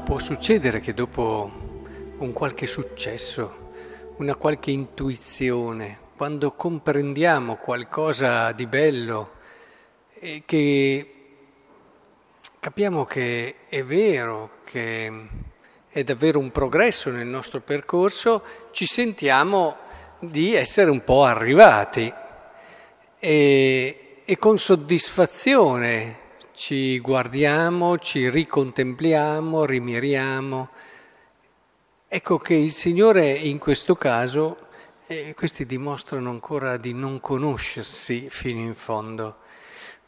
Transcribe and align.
può 0.00 0.18
succedere 0.18 0.80
che 0.80 0.94
dopo 0.94 1.50
un 2.18 2.32
qualche 2.32 2.66
successo, 2.66 3.72
una 4.16 4.34
qualche 4.34 4.70
intuizione, 4.70 5.98
quando 6.16 6.52
comprendiamo 6.52 7.56
qualcosa 7.56 8.52
di 8.52 8.66
bello 8.66 9.32
e 10.18 10.42
che 10.44 11.14
capiamo 12.58 13.04
che 13.04 13.56
è 13.68 13.82
vero, 13.82 14.50
che 14.64 15.12
è 15.88 16.04
davvero 16.04 16.38
un 16.38 16.50
progresso 16.50 17.10
nel 17.10 17.26
nostro 17.26 17.60
percorso, 17.60 18.42
ci 18.70 18.86
sentiamo 18.86 19.76
di 20.18 20.54
essere 20.54 20.90
un 20.90 21.02
po' 21.04 21.24
arrivati. 21.24 22.12
E, 23.18 24.22
e 24.24 24.38
con 24.38 24.58
soddisfazione 24.58 26.19
ci 26.60 27.00
guardiamo, 27.00 27.96
ci 27.96 28.28
ricontempliamo, 28.28 29.64
rimiriamo. 29.64 30.68
Ecco 32.06 32.36
che 32.36 32.52
il 32.52 32.70
Signore 32.70 33.30
in 33.30 33.56
questo 33.56 33.96
caso, 33.96 34.68
eh, 35.06 35.32
questi 35.34 35.64
dimostrano 35.64 36.28
ancora 36.28 36.76
di 36.76 36.92
non 36.92 37.18
conoscersi 37.18 38.26
fino 38.28 38.60
in 38.60 38.74
fondo. 38.74 39.38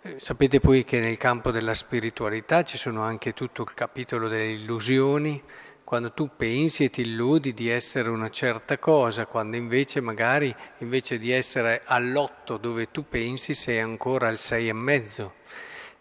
Eh, 0.02 0.16
sapete 0.18 0.60
poi 0.60 0.84
che 0.84 1.00
nel 1.00 1.16
campo 1.16 1.50
della 1.50 1.72
spiritualità 1.72 2.62
ci 2.64 2.76
sono 2.76 3.00
anche 3.00 3.32
tutto 3.32 3.62
il 3.62 3.72
capitolo 3.72 4.28
delle 4.28 4.50
illusioni, 4.50 5.42
quando 5.84 6.12
tu 6.12 6.32
pensi 6.36 6.84
e 6.84 6.90
ti 6.90 7.00
illudi 7.00 7.54
di 7.54 7.70
essere 7.70 8.10
una 8.10 8.28
certa 8.28 8.76
cosa, 8.76 9.24
quando 9.24 9.56
invece 9.56 10.02
magari 10.02 10.54
invece 10.80 11.16
di 11.18 11.30
essere 11.30 11.80
all'otto 11.86 12.58
dove 12.58 12.90
tu 12.90 13.08
pensi 13.08 13.54
sei 13.54 13.80
ancora 13.80 14.28
al 14.28 14.36
sei 14.36 14.68
e 14.68 14.74
mezzo 14.74 15.40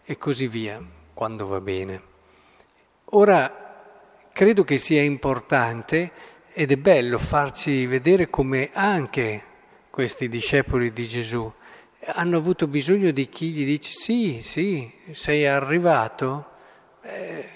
e 0.04 0.16
così 0.18 0.46
via, 0.46 0.82
quando 1.14 1.46
va 1.46 1.60
bene. 1.60 2.02
Ora, 3.06 4.28
credo 4.32 4.64
che 4.64 4.78
sia 4.78 5.02
importante 5.02 6.10
ed 6.52 6.72
è 6.72 6.76
bello 6.76 7.18
farci 7.18 7.86
vedere 7.86 8.28
come 8.30 8.70
anche 8.72 9.42
questi 9.90 10.28
discepoli 10.28 10.92
di 10.92 11.06
Gesù 11.06 11.52
hanno 12.04 12.36
avuto 12.36 12.66
bisogno 12.66 13.12
di 13.12 13.28
chi 13.28 13.50
gli 13.50 13.64
dice 13.64 13.92
sì, 13.92 14.40
sì, 14.42 14.90
sei 15.12 15.46
arrivato, 15.46 16.50
eh, 17.02 17.48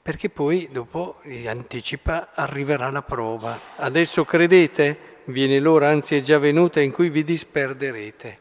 perché 0.00 0.30
poi 0.30 0.68
dopo 0.70 1.18
gli 1.24 1.46
anticipa 1.48 2.30
arriverà 2.34 2.90
la 2.90 3.02
prova. 3.02 3.58
Adesso 3.76 4.24
credete? 4.24 5.12
Viene 5.24 5.58
l'ora, 5.58 5.88
anzi 5.88 6.16
è 6.16 6.20
già 6.20 6.38
venuta, 6.38 6.80
in 6.80 6.92
cui 6.92 7.08
vi 7.08 7.24
disperderete. 7.24 8.38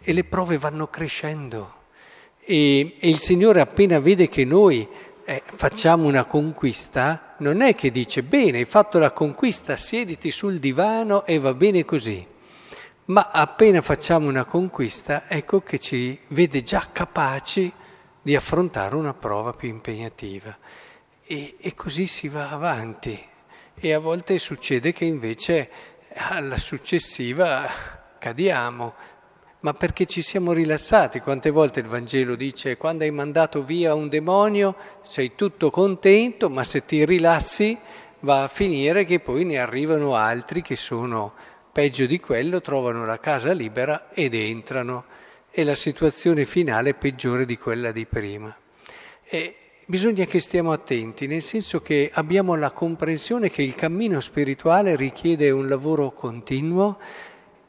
E 0.00 0.12
le 0.12 0.24
prove 0.24 0.58
vanno 0.58 0.88
crescendo. 0.88 1.82
E, 2.46 2.96
e 2.98 3.08
il 3.08 3.18
Signore 3.18 3.60
appena 3.60 3.98
vede 3.98 4.28
che 4.28 4.44
noi 4.44 4.86
eh, 5.24 5.42
facciamo 5.44 6.06
una 6.06 6.24
conquista, 6.24 7.34
non 7.38 7.62
è 7.62 7.74
che 7.74 7.90
dice 7.90 8.22
bene, 8.22 8.58
hai 8.58 8.64
fatto 8.64 8.98
la 8.98 9.12
conquista, 9.12 9.76
siediti 9.76 10.30
sul 10.30 10.58
divano 10.58 11.24
e 11.24 11.38
va 11.38 11.54
bene 11.54 11.84
così. 11.84 12.26
Ma 13.06 13.30
appena 13.30 13.82
facciamo 13.82 14.28
una 14.28 14.44
conquista, 14.44 15.28
ecco 15.28 15.60
che 15.60 15.78
ci 15.78 16.18
vede 16.28 16.62
già 16.62 16.88
capaci 16.92 17.72
di 18.20 18.34
affrontare 18.34 18.94
una 18.94 19.14
prova 19.14 19.52
più 19.52 19.68
impegnativa. 19.68 20.56
E, 21.26 21.56
e 21.58 21.74
così 21.74 22.06
si 22.06 22.28
va 22.28 22.50
avanti. 22.50 23.18
E 23.74 23.92
a 23.92 23.98
volte 23.98 24.38
succede 24.38 24.92
che 24.92 25.04
invece 25.04 25.70
alla 26.14 26.56
successiva 26.56 27.68
cadiamo, 28.18 28.94
ma 29.64 29.72
perché 29.72 30.04
ci 30.04 30.20
siamo 30.20 30.52
rilassati. 30.52 31.20
Quante 31.20 31.48
volte 31.50 31.80
il 31.80 31.86
Vangelo 31.86 32.36
dice 32.36 32.76
quando 32.76 33.04
hai 33.04 33.10
mandato 33.10 33.62
via 33.62 33.94
un 33.94 34.08
demonio 34.08 34.76
sei 35.06 35.32
tutto 35.34 35.70
contento, 35.70 36.50
ma 36.50 36.62
se 36.64 36.84
ti 36.84 37.04
rilassi 37.04 37.76
va 38.20 38.42
a 38.42 38.48
finire 38.48 39.04
che 39.04 39.20
poi 39.20 39.44
ne 39.44 39.58
arrivano 39.58 40.14
altri 40.14 40.60
che 40.60 40.76
sono 40.76 41.32
peggio 41.72 42.04
di 42.04 42.20
quello, 42.20 42.60
trovano 42.60 43.06
la 43.06 43.18
casa 43.18 43.52
libera 43.52 44.10
ed 44.12 44.34
entrano 44.34 45.04
e 45.50 45.64
la 45.64 45.74
situazione 45.74 46.44
finale 46.44 46.90
è 46.90 46.94
peggiore 46.94 47.46
di 47.46 47.56
quella 47.56 47.90
di 47.90 48.04
prima. 48.04 48.54
E 49.24 49.56
bisogna 49.86 50.26
che 50.26 50.40
stiamo 50.40 50.72
attenti, 50.72 51.26
nel 51.26 51.42
senso 51.42 51.80
che 51.80 52.10
abbiamo 52.12 52.54
la 52.54 52.70
comprensione 52.70 53.48
che 53.48 53.62
il 53.62 53.74
cammino 53.74 54.20
spirituale 54.20 54.94
richiede 54.94 55.50
un 55.50 55.68
lavoro 55.68 56.12
continuo 56.12 56.98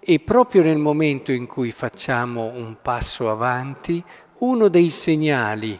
e 0.07 0.19
proprio 0.19 0.61
nel 0.61 0.77
momento 0.77 1.31
in 1.31 1.47
cui 1.47 1.71
facciamo 1.71 2.43
un 2.43 2.77
passo 2.79 3.31
avanti, 3.31 4.03
uno 4.39 4.67
dei 4.67 4.91
segnali 4.91 5.79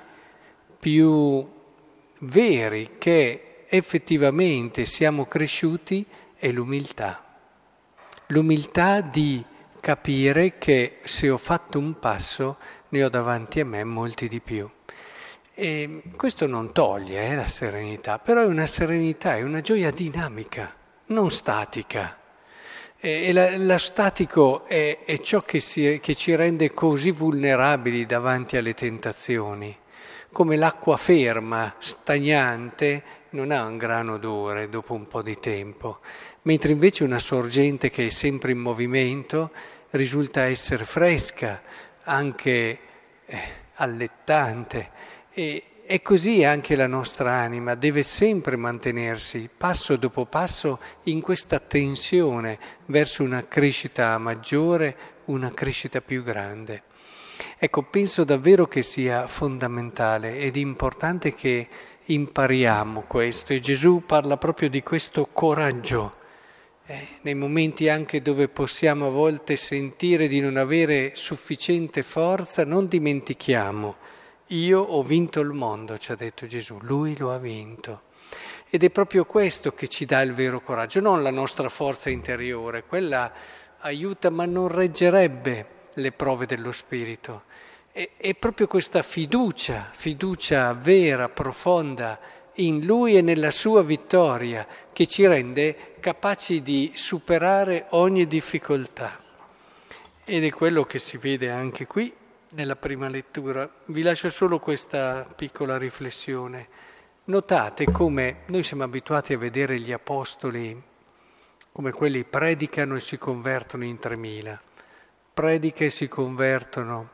più 0.80 1.48
veri 2.22 2.96
che 2.98 3.66
effettivamente 3.70 4.86
siamo 4.86 5.28
cresciuti 5.28 6.04
è 6.36 6.50
l'umiltà. 6.50 7.24
L'umiltà 8.28 9.02
di 9.02 9.46
capire 9.80 10.58
che 10.58 10.98
se 11.04 11.30
ho 11.30 11.38
fatto 11.38 11.78
un 11.78 12.00
passo 12.00 12.58
ne 12.90 13.04
ho 13.04 13.10
davanti 13.10 13.60
a 13.60 13.66
me 13.66 13.84
molti 13.84 14.28
di 14.28 14.40
più. 14.40 14.68
E 15.54 16.02
questo 16.16 16.48
non 16.48 16.74
toglie 16.74 17.28
eh, 17.28 17.36
la 17.36 17.46
serenità, 17.46 18.18
però 18.18 18.42
è 18.42 18.48
una 18.48 18.66
serenità, 18.66 19.36
è 19.36 19.44
una 19.44 19.62
gioia 19.62 19.92
dinamica, 19.92 20.76
non 21.08 21.30
statica. 21.30 22.24
E 23.08 23.32
la, 23.34 23.56
la 23.56 23.78
statico 23.78 24.66
è, 24.66 25.04
è 25.06 25.20
ciò 25.20 25.44
che, 25.44 25.60
si, 25.60 26.00
che 26.02 26.16
ci 26.16 26.34
rende 26.34 26.72
così 26.72 27.12
vulnerabili 27.12 28.08
davanti 28.08 28.58
alle 28.58 28.74
tentazioni. 28.74 29.78
Come 30.32 30.56
l'acqua 30.56 30.98
ferma, 30.98 31.76
stagnante, 31.78 33.04
non 33.30 33.52
ha 33.52 33.64
un 33.64 33.78
gran 33.78 34.10
odore 34.10 34.70
dopo 34.70 34.96
un 34.96 35.08
po' 35.08 35.22
di 35.22 35.38
tempo, 35.38 36.00
mentre 36.42 36.72
invece 36.72 37.04
una 37.04 37.20
sorgente 37.20 37.92
che 37.92 38.08
è 38.08 38.10
sempre 38.10 38.54
in 38.54 38.58
movimento 38.58 39.52
risulta 39.92 40.46
essere 40.46 40.84
fresca, 40.84 41.62
anche 42.06 42.80
eh, 43.24 43.40
allettante. 43.76 44.90
E, 45.32 45.64
e 45.88 46.02
così 46.02 46.44
anche 46.44 46.76
la 46.76 46.88
nostra 46.88 47.34
anima 47.34 47.76
deve 47.76 48.02
sempre 48.02 48.56
mantenersi 48.56 49.48
passo 49.56 49.96
dopo 49.98 50.26
passo 50.26 50.80
in 51.04 51.22
questa 51.22 51.60
tensione 51.60 52.58
verso 52.88 53.22
una 53.22 53.48
crescita 53.48 54.18
maggiore, 54.18 54.98
una 55.26 55.54
crescita 55.54 56.02
più 56.02 56.24
grande. 56.24 56.84
Ecco, 57.60 57.84
penso 57.84 58.24
davvero 58.24 58.66
che 58.66 58.82
sia 58.82 59.28
fondamentale 59.28 60.38
ed 60.40 60.56
importante 60.56 61.36
che 61.36 61.68
impariamo 62.04 63.02
questo 63.02 63.54
e 63.54 63.60
Gesù 63.60 64.04
parla 64.08 64.38
proprio 64.38 64.70
di 64.70 64.82
questo 64.82 65.30
coraggio. 65.32 66.24
Eh, 66.88 67.08
nei 67.22 67.36
momenti 67.36 67.90
anche 67.90 68.24
dove 68.24 68.48
possiamo 68.48 69.08
a 69.08 69.12
volte 69.12 69.56
sentire 69.56 70.28
di 70.28 70.40
non 70.40 70.58
avere 70.58 71.12
sufficiente 71.14 72.02
forza, 72.02 72.66
non 72.66 72.88
dimentichiamo 72.88 74.14
io 74.48 74.80
ho 74.80 75.02
vinto 75.02 75.40
il 75.40 75.52
mondo, 75.52 75.98
ci 75.98 76.12
ha 76.12 76.16
detto 76.16 76.46
Gesù, 76.46 76.78
lui 76.82 77.18
lo 77.18 77.32
ha 77.32 77.40
vinto. 77.40 78.02
Ed 78.70 78.84
è 78.84 78.90
proprio 78.90 79.26
questo 79.26 79.74
che 79.74 79.88
ci 79.88 80.06
dà 80.06 80.22
il 80.22 80.34
vero 80.34 80.62
coraggio, 80.62 81.00
non 81.00 81.24
la 81.24 81.32
nostra 81.32 81.70
forza 81.70 82.10
interiore, 82.10 82.84
quella 82.84 83.32
aiuta 83.80 84.30
ma 84.30 84.46
non 84.46 84.68
reggerebbe 84.68 85.68
le 85.94 86.12
prove 86.12 86.46
dello 86.46 86.72
Spirito. 86.72 87.44
È, 87.92 88.10
è 88.18 88.36
proprio 88.36 88.68
questa 88.68 89.02
fiducia, 89.02 89.90
fiducia 89.94 90.74
vera, 90.74 91.30
profonda 91.30 92.20
in 92.56 92.86
Lui 92.86 93.18
e 93.18 93.22
nella 93.22 93.52
sua 93.52 93.82
vittoria 93.82 94.68
che 94.94 95.08
ci 95.08 95.26
rende 95.26 95.96
capaci 96.00 96.62
di 96.62 96.92
superare 96.94 97.88
ogni 97.92 98.28
difficoltà. 98.28 99.18
Ed 100.24 100.44
è 100.44 100.52
quello 100.52 100.84
che 100.86 101.00
si 101.00 101.18
vede 101.18 101.50
anche 101.50 101.88
qui 101.88 102.14
nella 102.56 102.78
prima 102.78 103.10
lettura. 103.10 103.70
Vi 103.86 104.02
lascio 104.02 104.30
solo 104.30 104.60
questa 104.60 105.28
piccola 105.36 105.78
riflessione. 105.78 106.68
Notate 107.26 107.86
come 107.86 108.44
noi 108.46 108.64
siamo 108.64 108.84
abituati 108.84 109.34
a 109.34 109.38
vedere 109.38 109.80
gli 109.80 109.92
apostoli 109.92 110.82
come 111.72 111.92
quelli 111.92 112.24
predicano 112.24 112.96
e 112.96 113.02
si 113.02 113.18
convertono 113.18 113.84
in 113.84 114.00
3000, 114.00 114.62
predica 115.34 115.84
e 115.84 115.90
si 115.90 116.08
convertono. 116.08 117.10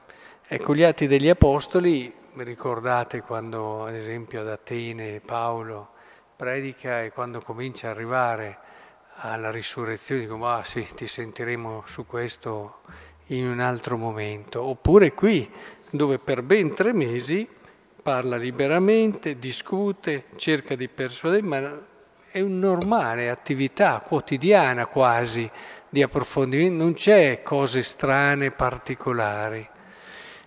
Ecco, 0.48 0.76
gli 0.76 0.84
atti 0.84 1.08
degli 1.08 1.30
apostoli, 1.30 2.14
ricordate 2.36 3.22
quando 3.22 3.86
ad 3.86 3.96
esempio 3.96 4.42
ad 4.42 4.50
Atene 4.50 5.22
Paolo 5.26 5.90
predica 6.36 7.02
e 7.02 7.12
quando 7.12 7.42
comincia 7.42 7.90
ad 7.90 7.96
arrivare 7.96 8.60
alla 9.16 9.50
risurrezione 9.50 10.22
dicono 10.22 10.48
ah 10.48 10.64
sì, 10.64 10.88
ti 10.94 11.08
sentiremo 11.08 11.84
su 11.86 12.06
questo 12.06 12.82
in 13.36 13.48
un 13.48 13.60
altro 13.60 13.98
momento, 13.98 14.62
oppure 14.62 15.14
qui 15.14 15.50
dove 15.90 16.18
per 16.20 16.42
ben 16.42 16.74
tre 16.74 16.94
mesi 16.94 17.48
parla 18.02 18.36
liberamente, 18.36 19.38
discute, 19.38 20.26
cerca 20.36 20.76
di 20.76 20.88
persuadere, 20.88 21.42
ma 21.42 21.86
è 22.30 22.42
una 22.42 22.68
normale 22.68 23.30
attività 23.30 24.00
quotidiana 24.00 24.86
quasi 24.88 25.50
di 25.90 26.02
approfondimento, 26.02 26.84
non 26.84 26.94
c'è 26.94 27.42
cose 27.44 27.84
strane, 27.84 28.52
particolari. 28.52 29.68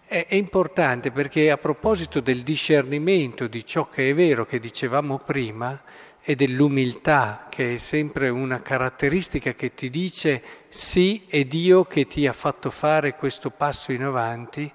È, 0.07 0.27
è 0.29 0.35
importante 0.35 1.11
perché 1.11 1.51
a 1.51 1.59
proposito 1.59 2.21
del 2.21 2.43
discernimento 2.43 3.47
di 3.47 3.65
ciò 3.65 3.89
che 3.89 4.11
è 4.11 4.15
vero 4.15 4.45
che 4.47 4.59
dicevamo 4.59 5.19
prima 5.19 5.81
e 6.27 6.35
dell'umiltà, 6.35 7.49
che 7.51 7.75
è 7.75 7.77
sempre 7.77 8.31
una 8.31 8.63
caratteristica 8.63 9.53
che 9.53 9.75
ti 9.75 9.91
dice 9.91 10.43
sì, 10.69 11.27
è 11.29 11.45
Dio 11.45 11.85
che 11.85 12.07
ti 12.07 12.27
ha 12.27 12.33
fatto 12.33 12.71
fare 12.71 13.15
questo 13.15 13.51
passo 13.51 13.93
in 13.93 14.03
avanti, 14.03 14.73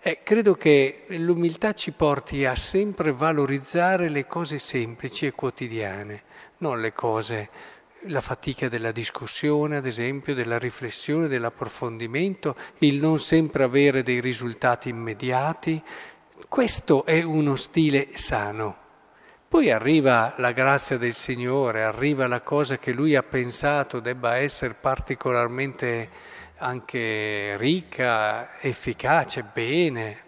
eh, 0.00 0.20
credo 0.24 0.54
che 0.54 1.04
l'umiltà 1.10 1.72
ci 1.72 1.92
porti 1.92 2.44
a 2.44 2.56
sempre 2.56 3.12
valorizzare 3.12 4.08
le 4.08 4.26
cose 4.26 4.58
semplici 4.58 5.26
e 5.26 5.32
quotidiane, 5.32 6.22
non 6.58 6.80
le 6.80 6.92
cose, 6.92 7.48
la 8.02 8.20
fatica 8.20 8.68
della 8.68 8.90
discussione, 8.90 9.76
ad 9.76 9.86
esempio, 9.86 10.34
della 10.34 10.58
riflessione, 10.58 11.28
dell'approfondimento, 11.28 12.56
il 12.78 12.96
non 12.96 13.20
sempre 13.20 13.62
avere 13.62 14.02
dei 14.02 14.20
risultati 14.20 14.88
immediati. 14.88 15.80
Questo 16.48 17.04
è 17.04 17.22
uno 17.22 17.54
stile 17.54 18.08
sano. 18.14 18.86
Poi 19.58 19.72
arriva 19.72 20.34
la 20.36 20.52
grazia 20.52 20.98
del 20.98 21.14
Signore, 21.14 21.82
arriva 21.82 22.28
la 22.28 22.42
cosa 22.42 22.78
che 22.78 22.92
Lui 22.92 23.16
ha 23.16 23.24
pensato 23.24 23.98
debba 23.98 24.36
essere 24.36 24.74
particolarmente 24.74 26.08
anche 26.58 27.56
ricca, 27.56 28.60
efficace, 28.60 29.42
bene, 29.42 30.18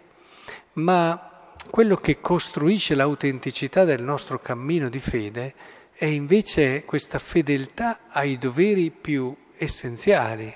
ma 0.73 1.53
quello 1.69 1.95
che 1.95 2.19
costruisce 2.19 2.93
l'autenticità 2.93 3.85
del 3.85 4.03
nostro 4.03 4.37
cammino 4.39 4.89
di 4.89 4.99
fede 4.99 5.53
è 5.93 6.03
invece 6.03 6.83
questa 6.83 7.17
fedeltà 7.17 7.99
ai 8.09 8.37
doveri 8.37 8.91
più 8.91 9.33
essenziali, 9.55 10.53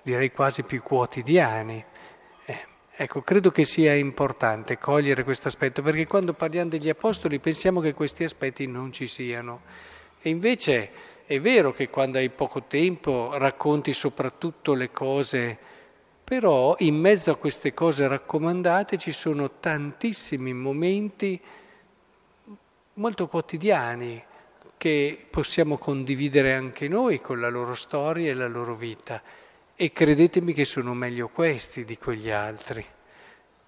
direi 0.00 0.32
quasi 0.32 0.62
più 0.62 0.82
quotidiani. 0.82 1.84
Ecco, 2.96 3.22
credo 3.22 3.50
che 3.50 3.64
sia 3.64 3.92
importante 3.92 4.78
cogliere 4.78 5.24
questo 5.24 5.48
aspetto, 5.48 5.82
perché 5.82 6.06
quando 6.06 6.32
parliamo 6.32 6.70
degli 6.70 6.88
apostoli 6.88 7.40
pensiamo 7.40 7.80
che 7.80 7.92
questi 7.92 8.22
aspetti 8.22 8.68
non 8.68 8.92
ci 8.92 9.08
siano. 9.08 9.62
E 10.22 10.30
invece 10.30 10.90
è 11.26 11.40
vero 11.40 11.72
che 11.72 11.90
quando 11.90 12.18
hai 12.18 12.30
poco 12.30 12.62
tempo 12.62 13.36
racconti 13.36 13.92
soprattutto 13.92 14.74
le 14.74 14.92
cose, 14.92 15.58
però 16.22 16.76
in 16.78 16.94
mezzo 16.94 17.32
a 17.32 17.36
queste 17.36 17.74
cose 17.74 18.06
raccomandate 18.06 18.96
ci 18.96 19.10
sono 19.10 19.58
tantissimi 19.58 20.52
momenti 20.52 21.40
molto 22.94 23.26
quotidiani 23.26 24.22
che 24.76 25.26
possiamo 25.30 25.78
condividere 25.78 26.54
anche 26.54 26.86
noi 26.86 27.20
con 27.20 27.40
la 27.40 27.48
loro 27.48 27.74
storia 27.74 28.30
e 28.30 28.34
la 28.34 28.46
loro 28.46 28.76
vita. 28.76 29.20
E 29.76 29.90
credetemi 29.90 30.52
che 30.52 30.64
sono 30.64 30.94
meglio 30.94 31.28
questi 31.28 31.84
di 31.84 31.98
quegli 31.98 32.30
altri, 32.30 32.84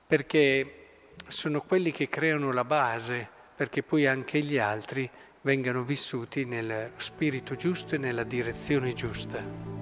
perché 0.06 0.86
sono 1.26 1.62
quelli 1.62 1.90
che 1.90 2.08
creano 2.08 2.52
la 2.52 2.62
base, 2.62 3.28
perché 3.56 3.82
poi 3.82 4.06
anche 4.06 4.38
gli 4.38 4.56
altri 4.56 5.10
vengano 5.40 5.82
vissuti 5.82 6.44
nel 6.44 6.92
spirito 6.94 7.56
giusto 7.56 7.96
e 7.96 7.98
nella 7.98 8.22
direzione 8.22 8.92
giusta. 8.92 9.75